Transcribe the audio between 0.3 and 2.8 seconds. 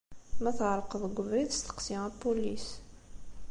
Ma tɛerqeḍ deg ubrid, steqsi apulis.